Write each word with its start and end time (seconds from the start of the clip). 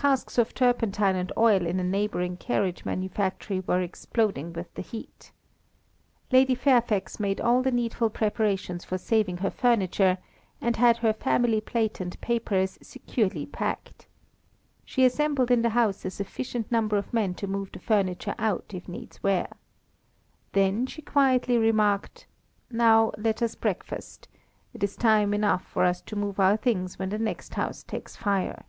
Casks 0.00 0.38
of 0.38 0.54
turpentine 0.54 1.14
and 1.14 1.30
oil 1.36 1.66
in 1.66 1.78
a 1.78 1.84
neighbouring 1.84 2.38
carriage 2.38 2.86
manufactory 2.86 3.60
were 3.60 3.82
exploding 3.82 4.50
with 4.54 4.72
the 4.72 4.80
heat. 4.80 5.30
Lady 6.32 6.54
Fairfax 6.54 7.20
made 7.20 7.38
all 7.38 7.60
the 7.60 7.70
needful 7.70 8.08
preparations 8.08 8.82
for 8.82 8.96
saving 8.96 9.36
her 9.36 9.50
furniture, 9.50 10.16
and 10.58 10.76
had 10.76 10.96
her 10.96 11.12
family 11.12 11.60
plate 11.60 12.00
and 12.00 12.18
papers 12.22 12.78
securely 12.80 13.44
packed. 13.44 14.06
She 14.86 15.04
assembled 15.04 15.50
in 15.50 15.60
the 15.60 15.68
house 15.76 16.02
a 16.06 16.10
sufficient 16.10 16.72
number 16.72 16.96
of 16.96 17.12
men 17.12 17.34
to 17.34 17.46
move 17.46 17.70
the 17.70 17.78
furniture 17.78 18.34
out, 18.38 18.72
if 18.72 18.88
needs 18.88 19.22
were. 19.22 19.48
Then 20.52 20.86
she 20.86 21.02
quietly 21.02 21.58
remarked, 21.58 22.26
"Now 22.70 23.12
let 23.18 23.42
us 23.42 23.54
breakfast; 23.54 24.28
it 24.72 24.82
is 24.82 24.96
time 24.96 25.34
enough 25.34 25.66
for 25.66 25.84
us 25.84 26.00
to 26.00 26.16
move 26.16 26.40
our 26.40 26.56
things 26.56 26.98
when 26.98 27.10
the 27.10 27.18
next 27.18 27.52
house 27.52 27.82
takes 27.82 28.16
fire." 28.16 28.64